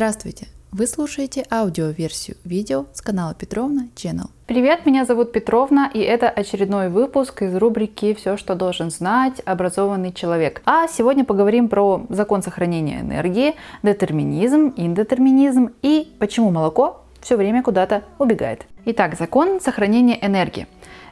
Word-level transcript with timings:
Здравствуйте! 0.00 0.46
Вы 0.72 0.86
слушаете 0.86 1.44
аудиоверсию 1.50 2.38
видео 2.42 2.86
с 2.94 3.02
канала 3.02 3.34
Петровна 3.34 3.88
Channel. 3.94 4.30
Привет, 4.46 4.86
меня 4.86 5.04
зовут 5.04 5.30
Петровна, 5.30 5.90
и 5.92 5.98
это 5.98 6.30
очередной 6.30 6.88
выпуск 6.88 7.42
из 7.42 7.54
рубрики 7.54 8.14
«Все, 8.14 8.38
что 8.38 8.54
должен 8.54 8.90
знать 8.90 9.42
образованный 9.44 10.14
человек». 10.14 10.62
А 10.64 10.88
сегодня 10.88 11.26
поговорим 11.26 11.68
про 11.68 12.06
закон 12.08 12.42
сохранения 12.42 13.02
энергии, 13.02 13.56
детерминизм, 13.82 14.72
индетерминизм 14.74 15.68
и 15.82 16.10
почему 16.18 16.50
молоко 16.50 17.02
все 17.20 17.36
время 17.36 17.62
куда-то 17.62 18.02
убегает. 18.18 18.64
Итак, 18.86 19.18
закон 19.18 19.60
сохранения 19.60 20.18
энергии. 20.24 20.66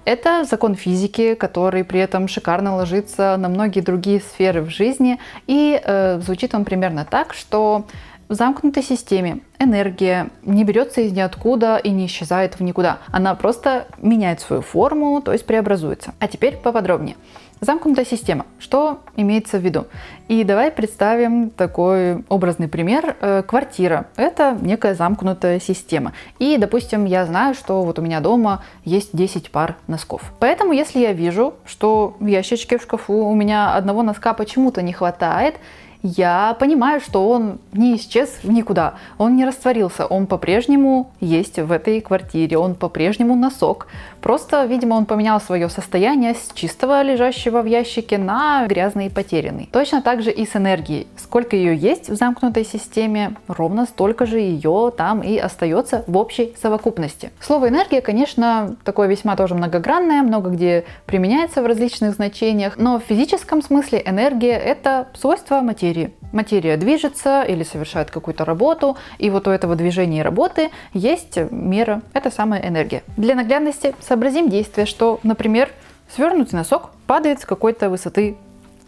Это 0.06 0.44
закон 0.44 0.74
физики, 0.74 1.34
который 1.34 1.84
при 1.84 2.00
этом 2.00 2.28
шикарно 2.28 2.76
ложится 2.76 3.36
на 3.36 3.50
многие 3.50 3.80
другие 3.80 4.20
сферы 4.20 4.62
в 4.62 4.70
жизни. 4.70 5.18
И 5.46 5.78
э, 5.78 6.20
звучит 6.20 6.54
он 6.54 6.64
примерно 6.64 7.04
так, 7.04 7.34
что 7.34 7.84
в 8.28 8.34
замкнутой 8.34 8.82
системе 8.82 9.40
энергия 9.58 10.28
не 10.42 10.62
берется 10.64 11.00
из 11.00 11.12
ниоткуда 11.12 11.76
и 11.76 11.90
не 11.90 12.06
исчезает 12.06 12.58
в 12.58 12.62
никуда. 12.62 12.98
Она 13.10 13.34
просто 13.34 13.86
меняет 13.98 14.40
свою 14.40 14.62
форму, 14.62 15.22
то 15.22 15.32
есть 15.32 15.46
преобразуется. 15.46 16.12
А 16.18 16.28
теперь 16.28 16.56
поподробнее. 16.56 17.16
Замкнутая 17.60 18.04
система. 18.04 18.46
Что 18.60 19.00
имеется 19.16 19.58
в 19.58 19.62
виду? 19.62 19.86
И 20.28 20.44
давай 20.44 20.70
представим 20.70 21.50
такой 21.50 22.22
образный 22.28 22.68
пример. 22.68 23.16
Э, 23.20 23.42
квартира– 23.42 24.06
это 24.16 24.56
некая 24.60 24.94
замкнутая 24.94 25.58
система. 25.58 26.12
И, 26.38 26.56
допустим, 26.56 27.04
я 27.04 27.26
знаю, 27.26 27.54
что 27.54 27.82
вот 27.82 27.98
у 27.98 28.02
меня 28.02 28.20
дома 28.20 28.62
есть 28.84 29.10
10 29.12 29.50
пар 29.50 29.76
носков. 29.88 30.22
Поэтому, 30.38 30.72
если 30.72 31.00
я 31.00 31.12
вижу, 31.12 31.54
что 31.64 32.16
в 32.20 32.26
ящичке 32.26 32.78
в 32.78 32.82
шкафу 32.82 33.26
у 33.26 33.34
меня 33.34 33.74
одного 33.74 34.04
носка 34.04 34.34
почему-то 34.34 34.80
не 34.80 34.92
хватает, 34.92 35.56
я 36.02 36.56
понимаю, 36.58 37.00
что 37.00 37.28
он 37.28 37.58
не 37.72 37.96
исчез 37.96 38.38
никуда, 38.44 38.94
он 39.18 39.36
не 39.36 39.44
растворился, 39.44 40.06
он 40.06 40.26
по-прежнему 40.26 41.10
есть 41.20 41.58
в 41.58 41.72
этой 41.72 42.00
квартире, 42.00 42.58
он 42.58 42.74
по-прежнему 42.74 43.34
носок. 43.34 43.88
Просто, 44.20 44.64
видимо, 44.64 44.94
он 44.94 45.06
поменял 45.06 45.40
свое 45.40 45.68
состояние 45.68 46.34
с 46.34 46.52
чистого, 46.54 47.02
лежащего 47.02 47.62
в 47.62 47.66
ящике, 47.66 48.18
на 48.18 48.66
грязный 48.66 49.06
и 49.06 49.10
потерянный. 49.10 49.68
Точно 49.72 50.02
так 50.02 50.22
же 50.22 50.30
и 50.30 50.46
с 50.46 50.54
энергией. 50.54 51.06
Сколько 51.16 51.56
ее 51.56 51.76
есть 51.76 52.08
в 52.08 52.14
замкнутой 52.14 52.64
системе, 52.64 53.34
ровно 53.48 53.86
столько 53.86 54.26
же 54.26 54.38
ее 54.38 54.92
там 54.96 55.20
и 55.20 55.36
остается 55.36 56.04
в 56.06 56.16
общей 56.16 56.54
совокупности. 56.60 57.30
Слово 57.40 57.68
энергия, 57.68 58.00
конечно, 58.00 58.76
такое 58.84 59.08
весьма 59.08 59.36
тоже 59.36 59.54
многогранное, 59.54 60.22
много 60.22 60.50
где 60.50 60.84
применяется 61.06 61.62
в 61.62 61.66
различных 61.66 62.14
значениях, 62.14 62.76
но 62.76 62.98
в 62.98 63.02
физическом 63.02 63.62
смысле 63.62 64.02
энергия 64.04 64.58
это 64.58 65.08
свойство 65.14 65.60
материи 65.60 65.87
материи. 65.88 66.14
Материя 66.32 66.76
движется 66.76 67.42
или 67.42 67.62
совершает 67.62 68.10
какую-то 68.10 68.44
работу, 68.44 68.96
и 69.18 69.30
вот 69.30 69.48
у 69.48 69.50
этого 69.50 69.74
движения 69.74 70.20
и 70.20 70.22
работы 70.22 70.70
есть 70.92 71.38
мера, 71.50 72.02
это 72.12 72.30
самая 72.30 72.66
энергия. 72.68 73.02
Для 73.16 73.34
наглядности 73.34 73.94
сообразим 74.00 74.48
действие, 74.50 74.86
что, 74.86 75.20
например, 75.22 75.70
свернутый 76.14 76.58
носок 76.58 76.90
падает 77.06 77.40
с 77.40 77.44
какой-то 77.44 77.88
высоты 77.88 78.36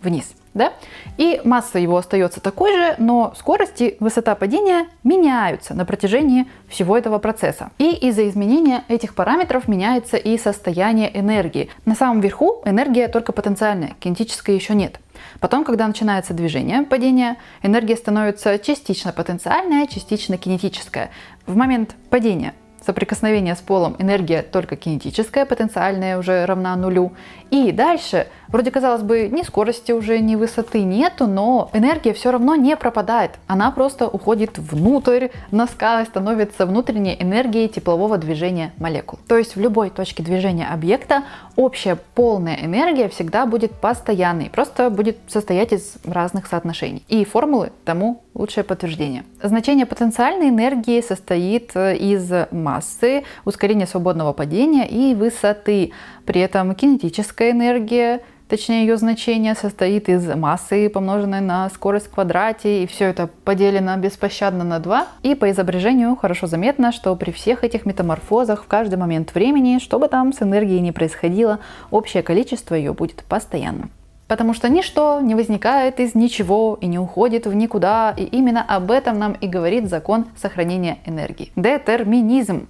вниз. 0.03 0.35
Да? 0.53 0.73
И 1.17 1.41
масса 1.45 1.79
его 1.79 1.97
остается 1.97 2.41
такой 2.41 2.75
же, 2.75 2.95
но 2.99 3.33
скорость 3.39 3.81
и 3.81 3.97
высота 4.01 4.35
падения 4.35 4.89
меняются 5.05 5.75
на 5.75 5.85
протяжении 5.85 6.47
всего 6.69 6.99
этого 6.99 7.19
процесса. 7.19 7.71
И 7.79 7.93
из-за 7.93 8.29
изменения 8.29 8.83
этих 8.89 9.15
параметров 9.15 9.69
меняется 9.69 10.17
и 10.17 10.37
состояние 10.39 11.17
энергии. 11.19 11.71
На 11.87 11.95
самом 11.95 12.21
верху 12.21 12.63
энергия 12.65 13.07
только 13.07 13.33
потенциальная, 13.33 13.95
кинетической 14.01 14.57
еще 14.57 14.75
нет. 14.75 14.99
Потом, 15.41 15.65
когда 15.65 15.87
начинается 15.87 16.35
движение, 16.35 16.83
падение, 16.83 17.37
энергия 17.63 17.97
становится 17.97 18.59
частично 18.59 19.13
потенциальная, 19.13 19.87
частично 19.87 20.37
кинетическая. 20.37 21.11
В 21.47 21.57
момент 21.57 21.95
падения 22.11 22.55
соприкосновения 22.85 23.55
с 23.55 23.61
полом 23.61 23.97
энергия 23.99 24.43
только 24.43 24.77
кинетическая, 24.77 25.47
потенциальная 25.47 26.19
уже 26.19 26.47
равна 26.47 26.77
нулю. 26.77 27.13
И 27.51 27.73
дальше, 27.73 28.29
вроде 28.49 28.71
казалось 28.71 29.03
бы, 29.03 29.29
ни 29.29 29.43
скорости 29.43 29.93
уже, 29.93 30.21
ни 30.21 30.37
высоты 30.37 30.83
нету, 30.83 31.27
но 31.27 31.71
энергия 31.73 32.13
все 32.13 32.31
равно 32.31 32.55
не 32.55 32.77
пропадает. 32.77 33.33
Она 33.47 33.71
просто 33.71 34.09
уходит 34.09 34.59
внутрь 34.59 35.29
носка 35.51 36.03
и 36.03 36.07
становится 36.07 36.67
внутренней 36.67 37.17
энергией 37.21 37.69
теплового 37.69 38.19
движения 38.19 38.73
молекул. 38.79 39.19
То 39.27 39.37
есть 39.37 39.57
в 39.57 39.61
любой 39.61 39.91
точке 39.91 40.23
движения 40.23 40.69
объекта 40.69 41.25
общая 41.57 41.97
полная 42.15 42.57
энергия 42.63 43.09
всегда 43.09 43.47
будет 43.47 43.73
постоянной, 43.73 44.51
просто 44.51 44.91
будет 44.91 45.19
состоять 45.29 45.73
из 45.73 45.97
разных 46.05 46.47
соотношений. 46.47 47.05
И 47.09 47.25
формулы 47.25 47.73
тому 47.85 48.23
лучшее 48.35 48.65
подтверждение. 48.65 49.25
Значение 49.43 49.87
потенциальной 49.87 50.49
энергии 50.49 51.01
состоит 51.01 51.75
из 51.77 52.31
массы, 52.51 53.25
ускорения 53.45 53.87
свободного 53.87 54.33
падения 54.33 54.89
и 54.89 55.15
высоты. 55.15 55.93
При 56.27 56.41
этом 56.41 56.75
кинетическая 56.75 57.51
энергия, 57.51 58.21
точнее 58.49 58.83
ее 58.83 58.97
значение, 58.97 59.55
состоит 59.55 60.09
из 60.09 60.27
массы, 60.35 60.89
помноженной 60.89 61.41
на 61.41 61.69
скорость 61.71 62.07
в 62.07 62.11
квадрате, 62.11 62.85
и 62.85 62.87
все 62.87 63.07
это 63.07 63.29
поделено 63.45 63.97
беспощадно 63.97 64.65
на 64.65 64.79
2. 64.79 65.07
И 65.23 65.35
по 65.35 65.51
изображению 65.51 66.17
хорошо 66.17 66.47
заметно, 66.47 66.93
что 66.93 67.15
при 67.17 67.31
всех 67.33 67.65
этих 67.65 67.87
метаморфозах 67.87 68.65
в 68.65 68.67
каждый 68.67 68.97
момент 68.97 69.35
времени, 69.35 69.79
что 69.79 69.99
бы 69.99 70.09
там 70.09 70.33
с 70.33 70.43
энергией 70.43 70.81
не 70.81 70.93
происходило, 70.93 71.61
общее 71.91 72.23
количество 72.23 72.75
ее 72.75 72.93
будет 72.93 73.25
постоянным. 73.25 73.91
Потому 74.31 74.55
что 74.55 74.69
ничто 74.69 75.21
не 75.21 75.35
возникает 75.35 75.99
из 75.99 76.15
ничего 76.15 76.79
и 76.81 76.87
не 76.87 77.01
уходит 77.01 77.47
в 77.47 77.53
никуда, 77.53 78.15
и 78.17 78.23
именно 78.23 78.63
об 78.63 78.93
этом 78.93 79.19
нам 79.19 79.33
и 79.33 79.49
говорит 79.49 79.89
закон 79.89 80.27
сохранения 80.37 80.99
энергии. 81.05 81.51
Детерминизм 81.57 82.69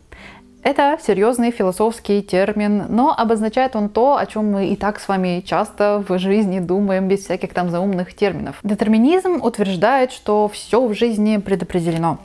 это 0.62 0.99
серьезный 1.03 1.50
философский 1.50 2.22
термин, 2.22 2.84
но 2.88 3.15
обозначает 3.16 3.76
он 3.76 3.88
то, 3.88 4.16
о 4.16 4.26
чем 4.26 4.53
мы 4.53 4.69
и 4.69 4.76
так 4.76 5.00
с 5.00 5.09
вами 5.09 5.43
часто 5.47 6.04
в 6.06 6.19
жизни 6.19 6.60
думаем 6.60 7.09
без 7.09 7.25
всяких 7.25 7.54
там 7.54 7.70
заумных 7.70 8.15
терминов. 8.15 8.56
Детерминизм 8.62 9.41
утверждает, 9.43 10.12
что 10.12 10.49
все 10.49 10.87
в 10.87 10.94
жизни 10.94 11.38
предопределено. 11.38 12.19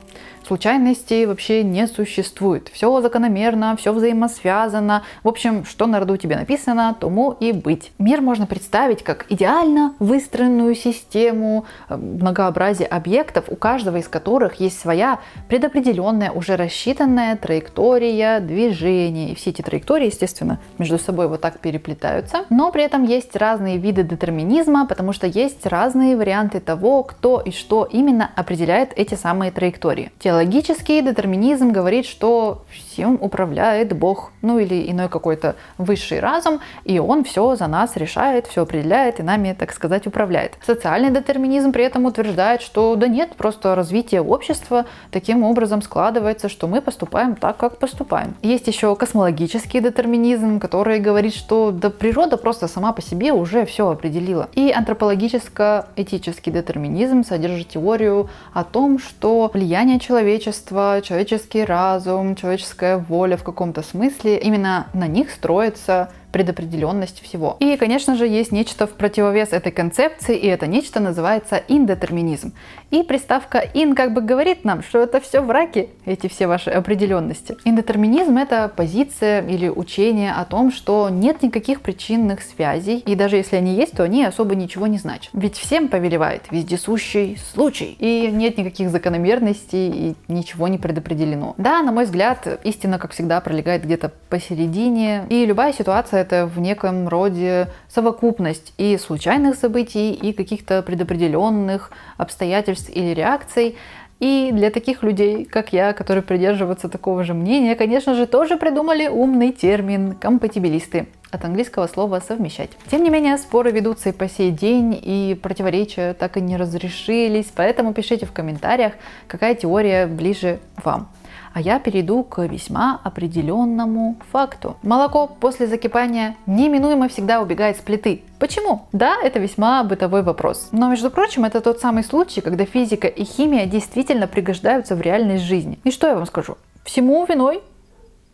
Случайностей 0.46 1.26
вообще 1.26 1.64
не 1.64 1.88
существует. 1.88 2.70
Все 2.72 3.00
закономерно, 3.00 3.76
все 3.76 3.92
взаимосвязано. 3.92 5.02
В 5.24 5.28
общем, 5.28 5.64
что 5.64 5.86
на 5.86 5.98
роду 5.98 6.16
тебе 6.16 6.36
написано, 6.36 6.94
тому 7.00 7.32
и 7.32 7.50
быть. 7.50 7.90
Мир 7.98 8.20
можно 8.20 8.46
представить 8.46 9.02
как 9.02 9.26
идеально 9.28 9.94
выстроенную 9.98 10.76
систему 10.76 11.64
э, 11.88 11.96
многообразия 11.96 12.84
объектов, 12.84 13.46
у 13.48 13.56
каждого 13.56 13.96
из 13.96 14.06
которых 14.06 14.60
есть 14.60 14.78
своя 14.78 15.18
предопределенная, 15.48 16.30
уже 16.30 16.54
рассчитанная 16.54 17.34
траектория 17.36 18.38
движения. 18.38 19.32
И 19.32 19.34
все 19.34 19.50
эти 19.50 19.62
траектории, 19.62 20.06
естественно, 20.06 20.60
между 20.78 20.96
собой 21.00 21.26
вот 21.26 21.40
так 21.40 21.58
переплетаются. 21.58 22.44
Но 22.50 22.70
при 22.70 22.84
этом 22.84 23.02
есть 23.02 23.34
разные 23.34 23.78
виды 23.78 24.04
детерминизма, 24.04 24.86
потому 24.86 25.12
что 25.12 25.26
есть 25.26 25.66
разные 25.66 26.16
варианты 26.16 26.60
того, 26.60 27.02
кто 27.02 27.40
и 27.40 27.50
что 27.50 27.84
именно 27.84 28.30
определяет 28.36 28.92
эти 28.94 29.14
самые 29.14 29.50
траектории. 29.50 30.12
Тело 30.20 30.35
Логический 30.36 31.00
детерминизм 31.00 31.70
говорит, 31.70 32.04
что 32.04 32.66
всем 32.70 33.16
управляет 33.22 33.96
Бог, 33.96 34.32
ну 34.42 34.58
или 34.58 34.90
иной 34.90 35.08
какой-то 35.08 35.56
высший 35.78 36.20
разум, 36.20 36.60
и 36.84 36.98
он 36.98 37.24
все 37.24 37.56
за 37.56 37.66
нас 37.68 37.96
решает, 37.96 38.46
все 38.46 38.64
определяет 38.64 39.18
и 39.18 39.22
нами, 39.22 39.56
так 39.58 39.72
сказать, 39.72 40.06
управляет. 40.06 40.58
Социальный 40.62 41.08
детерминизм 41.08 41.72
при 41.72 41.84
этом 41.84 42.04
утверждает, 42.04 42.60
что 42.60 42.96
да 42.96 43.08
нет, 43.08 43.34
просто 43.34 43.74
развитие 43.74 44.20
общества 44.20 44.84
таким 45.10 45.42
образом 45.42 45.80
складывается, 45.80 46.50
что 46.50 46.66
мы 46.66 46.82
поступаем 46.82 47.34
так, 47.34 47.56
как 47.56 47.78
поступаем. 47.78 48.34
Есть 48.42 48.66
еще 48.66 48.94
космологический 48.94 49.80
детерминизм, 49.80 50.60
который 50.60 51.00
говорит, 51.00 51.34
что 51.34 51.70
да 51.70 51.88
природа 51.88 52.36
просто 52.36 52.68
сама 52.68 52.92
по 52.92 53.00
себе 53.00 53.32
уже 53.32 53.64
все 53.64 53.88
определила. 53.88 54.50
И 54.52 54.70
антропологическо-этический 54.70 56.52
детерминизм 56.52 57.24
содержит 57.24 57.70
теорию 57.70 58.28
о 58.52 58.64
том, 58.64 58.98
что 58.98 59.50
влияние 59.54 59.98
человека 59.98 60.25
человечество, 60.26 61.00
человеческий 61.04 61.64
разум, 61.64 62.34
человеческая 62.34 62.98
воля 62.98 63.36
в 63.36 63.44
каком-то 63.44 63.82
смысле, 63.82 64.38
именно 64.38 64.88
на 64.92 65.06
них 65.06 65.30
строится 65.30 66.10
предопределенность 66.36 67.22
всего. 67.22 67.56
И, 67.60 67.78
конечно 67.78 68.14
же, 68.14 68.26
есть 68.26 68.52
нечто 68.52 68.86
в 68.86 68.90
противовес 68.90 69.54
этой 69.54 69.72
концепции, 69.72 70.36
и 70.36 70.46
это 70.46 70.66
нечто 70.66 71.00
называется 71.00 71.62
индетерминизм. 71.66 72.52
И 72.90 73.02
приставка 73.04 73.58
«ин» 73.72 73.94
как 73.94 74.12
бы 74.12 74.20
говорит 74.20 74.62
нам, 74.62 74.82
что 74.82 74.98
это 74.98 75.18
все 75.18 75.40
враки, 75.40 75.88
эти 76.04 76.26
все 76.28 76.46
ваши 76.46 76.68
определенности. 76.68 77.56
Индетерминизм— 77.64 78.36
это 78.38 78.70
позиция 78.76 79.40
или 79.48 79.70
учение 79.70 80.34
о 80.34 80.44
том, 80.44 80.70
что 80.70 81.08
нет 81.08 81.42
никаких 81.42 81.80
причинных 81.80 82.42
связей, 82.42 82.98
и 82.98 83.14
даже 83.14 83.36
если 83.36 83.56
они 83.56 83.74
есть, 83.74 83.92
то 83.96 84.02
они 84.02 84.22
особо 84.22 84.54
ничего 84.54 84.86
не 84.86 84.98
значат. 84.98 85.30
Ведь 85.32 85.56
всем 85.56 85.88
повелевает 85.88 86.42
вездесущий 86.50 87.38
случай, 87.50 87.96
и 87.98 88.28
нет 88.30 88.58
никаких 88.58 88.90
закономерностей, 88.90 89.88
и 89.88 90.14
ничего 90.28 90.68
не 90.68 90.76
предопределено. 90.76 91.54
Да, 91.56 91.80
на 91.80 91.92
мой 91.92 92.04
взгляд, 92.04 92.60
истина, 92.62 92.98
как 92.98 93.12
всегда, 93.12 93.40
пролегает 93.40 93.84
где-то 93.84 94.12
посередине, 94.28 95.24
и 95.30 95.46
любая 95.46 95.72
ситуация 95.72 96.25
это 96.26 96.46
в 96.46 96.58
неком 96.58 97.08
роде 97.08 97.68
совокупность 97.88 98.72
и 98.78 98.98
случайных 98.98 99.54
событий, 99.54 100.12
и 100.12 100.32
каких-то 100.32 100.82
предопределенных 100.82 101.90
обстоятельств 102.16 102.90
или 102.92 103.14
реакций. 103.14 103.76
И 104.18 104.50
для 104.52 104.70
таких 104.70 105.02
людей, 105.02 105.44
как 105.44 105.74
я, 105.74 105.92
которые 105.92 106.22
придерживаются 106.22 106.88
такого 106.88 107.22
же 107.22 107.34
мнения, 107.34 107.74
конечно 107.74 108.14
же, 108.14 108.26
тоже 108.26 108.56
придумали 108.56 109.08
умный 109.08 109.52
термин 109.52 110.14
«компатибилисты» 110.14 111.06
от 111.30 111.44
английского 111.44 111.86
слова 111.86 112.20
«совмещать». 112.26 112.70
Тем 112.90 113.02
не 113.04 113.10
менее, 113.10 113.36
споры 113.36 113.70
ведутся 113.72 114.08
и 114.08 114.12
по 114.12 114.26
сей 114.26 114.50
день, 114.50 114.98
и 115.00 115.38
противоречия 115.40 116.14
так 116.14 116.38
и 116.38 116.40
не 116.40 116.56
разрешились, 116.56 117.52
поэтому 117.54 117.92
пишите 117.92 118.24
в 118.24 118.32
комментариях, 118.32 118.94
какая 119.28 119.54
теория 119.54 120.06
ближе 120.06 120.60
вам. 120.82 121.08
А 121.56 121.60
я 121.60 121.78
перейду 121.78 122.22
к 122.22 122.46
весьма 122.46 123.00
определенному 123.02 124.16
факту. 124.30 124.76
Молоко 124.82 125.26
после 125.26 125.66
закипания 125.66 126.36
неминуемо 126.44 127.08
всегда 127.08 127.40
убегает 127.40 127.78
с 127.78 127.80
плиты. 127.80 128.24
Почему? 128.38 128.82
Да, 128.92 129.16
это 129.22 129.38
весьма 129.38 129.82
бытовой 129.82 130.22
вопрос. 130.22 130.68
Но, 130.72 130.90
между 130.90 131.10
прочим, 131.10 131.46
это 131.46 131.62
тот 131.62 131.80
самый 131.80 132.04
случай, 132.04 132.42
когда 132.42 132.66
физика 132.66 133.08
и 133.08 133.24
химия 133.24 133.64
действительно 133.64 134.26
пригождаются 134.26 134.94
в 134.96 135.00
реальной 135.00 135.38
жизни. 135.38 135.78
И 135.82 135.90
что 135.90 136.06
я 136.08 136.14
вам 136.14 136.26
скажу? 136.26 136.58
Всему 136.84 137.24
виной 137.24 137.62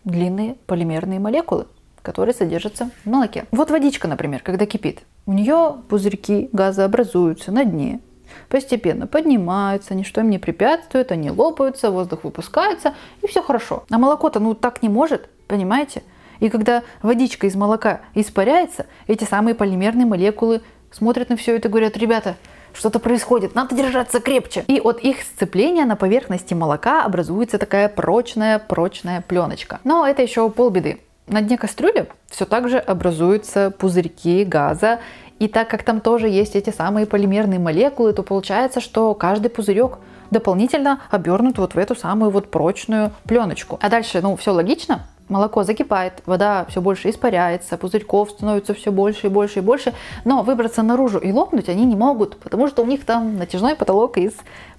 длинные 0.02 0.56
полимерные 0.66 1.20
молекулы 1.20 1.66
которые 2.02 2.34
содержатся 2.34 2.90
в 3.04 3.08
молоке. 3.08 3.44
Вот 3.52 3.70
водичка, 3.70 4.08
например, 4.08 4.42
когда 4.42 4.66
кипит, 4.66 5.02
у 5.24 5.32
нее 5.32 5.76
пузырьки 5.88 6.48
газа 6.52 6.84
образуются 6.84 7.52
на 7.52 7.64
дне, 7.64 8.00
постепенно 8.48 9.06
поднимаются, 9.06 9.94
ничто 9.94 10.20
им 10.20 10.30
не 10.30 10.38
препятствует, 10.38 11.12
они 11.12 11.30
лопаются, 11.30 11.90
воздух 11.90 12.24
выпускается, 12.24 12.94
и 13.22 13.26
все 13.26 13.42
хорошо. 13.42 13.84
А 13.90 13.98
молоко-то 13.98 14.40
ну 14.40 14.54
так 14.54 14.82
не 14.82 14.88
может, 14.88 15.28
понимаете? 15.46 16.02
И 16.40 16.48
когда 16.48 16.82
водичка 17.02 17.46
из 17.46 17.54
молока 17.54 18.00
испаряется, 18.14 18.86
эти 19.06 19.24
самые 19.24 19.54
полимерные 19.54 20.06
молекулы 20.06 20.62
смотрят 20.90 21.28
на 21.28 21.36
все 21.36 21.56
это 21.56 21.68
и 21.68 21.70
говорят, 21.70 21.96
ребята, 21.96 22.36
что-то 22.74 22.98
происходит, 22.98 23.54
надо 23.54 23.74
держаться 23.74 24.20
крепче. 24.20 24.64
И 24.66 24.80
от 24.80 25.00
их 25.00 25.22
сцепления 25.22 25.84
на 25.84 25.96
поверхности 25.96 26.54
молока 26.54 27.04
образуется 27.04 27.58
такая 27.58 27.88
прочная-прочная 27.88 29.20
пленочка. 29.20 29.80
Но 29.84 30.06
это 30.06 30.22
еще 30.22 30.48
полбеды. 30.50 31.00
На 31.28 31.40
дне 31.40 31.56
кастрюли 31.56 32.08
все 32.28 32.44
так 32.44 32.68
же 32.68 32.78
образуются 32.78 33.70
пузырьки 33.70 34.44
газа, 34.44 35.00
и 35.42 35.48
так 35.48 35.68
как 35.68 35.82
там 35.82 36.00
тоже 36.00 36.28
есть 36.28 36.54
эти 36.54 36.70
самые 36.70 37.04
полимерные 37.04 37.58
молекулы, 37.58 38.12
то 38.12 38.22
получается, 38.22 38.80
что 38.80 39.12
каждый 39.12 39.48
пузырек 39.48 39.98
дополнительно 40.30 41.00
обернут 41.10 41.58
вот 41.58 41.74
в 41.74 41.78
эту 41.78 41.96
самую 41.96 42.30
вот 42.30 42.48
прочную 42.48 43.10
пленочку. 43.24 43.76
А 43.82 43.90
дальше, 43.90 44.20
ну, 44.22 44.36
все 44.36 44.52
логично, 44.52 45.02
молоко 45.28 45.64
закипает, 45.64 46.22
вода 46.26 46.64
все 46.68 46.80
больше 46.80 47.10
испаряется, 47.10 47.76
пузырьков 47.76 48.30
становится 48.30 48.72
все 48.72 48.92
больше 48.92 49.26
и 49.26 49.30
больше 49.30 49.58
и 49.58 49.62
больше, 49.62 49.94
но 50.24 50.42
выбраться 50.42 50.84
наружу 50.84 51.18
и 51.18 51.32
лопнуть 51.32 51.68
они 51.68 51.86
не 51.86 51.96
могут, 51.96 52.36
потому 52.36 52.68
что 52.68 52.82
у 52.82 52.86
них 52.86 53.04
там 53.04 53.36
натяжной 53.36 53.74
потолок 53.74 54.18
из 54.18 54.34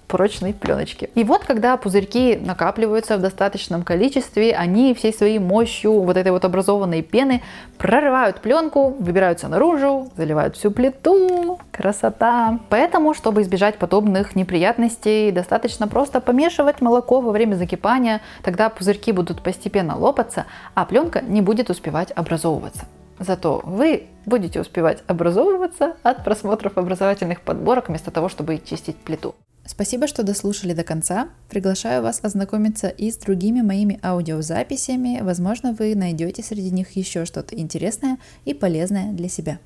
прочной 0.07 0.53
пленочки. 0.53 1.09
И 1.15 1.23
вот 1.23 1.43
когда 1.45 1.77
пузырьки 1.77 2.35
накапливаются 2.35 3.17
в 3.17 3.21
достаточном 3.21 3.83
количестве, 3.83 4.55
они 4.55 4.93
всей 4.93 5.13
своей 5.13 5.39
мощью 5.39 6.01
вот 6.01 6.17
этой 6.17 6.31
вот 6.31 6.45
образованной 6.45 7.01
пены 7.01 7.41
прорывают 7.77 8.41
пленку, 8.41 8.95
выбираются 8.99 9.47
наружу, 9.47 10.11
заливают 10.15 10.55
всю 10.55 10.71
плиту. 10.71 11.59
Красота! 11.71 12.59
Поэтому, 12.69 13.13
чтобы 13.13 13.41
избежать 13.41 13.77
подобных 13.77 14.35
неприятностей, 14.35 15.31
достаточно 15.31 15.87
просто 15.87 16.21
помешивать 16.21 16.81
молоко 16.81 17.21
во 17.21 17.31
время 17.31 17.55
закипания, 17.55 18.21
тогда 18.43 18.69
пузырьки 18.69 19.11
будут 19.11 19.41
постепенно 19.41 19.97
лопаться, 19.97 20.45
а 20.73 20.85
пленка 20.85 21.21
не 21.21 21.41
будет 21.41 21.69
успевать 21.69 22.11
образовываться. 22.11 22.85
Зато 23.19 23.61
вы 23.63 24.07
будете 24.25 24.59
успевать 24.59 25.03
образовываться 25.07 25.95
от 26.03 26.23
просмотров 26.23 26.77
образовательных 26.77 27.41
подборок 27.41 27.89
вместо 27.89 28.11
того, 28.11 28.27
чтобы 28.29 28.57
чистить 28.57 28.97
плиту. 28.97 29.35
Спасибо, 29.65 30.07
что 30.07 30.23
дослушали 30.23 30.73
до 30.73 30.83
конца. 30.83 31.29
Приглашаю 31.49 32.03
вас 32.03 32.19
ознакомиться 32.21 32.89
и 32.89 33.09
с 33.09 33.17
другими 33.17 33.61
моими 33.61 33.97
аудиозаписями. 34.03 35.21
Возможно, 35.21 35.73
вы 35.73 35.95
найдете 35.95 36.43
среди 36.43 36.69
них 36.69 36.91
еще 36.97 37.25
что-то 37.25 37.55
интересное 37.55 38.17
и 38.43 38.53
полезное 38.53 39.13
для 39.13 39.29
себя. 39.29 39.59